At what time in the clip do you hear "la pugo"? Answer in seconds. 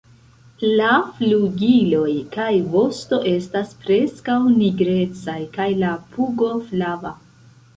5.85-6.51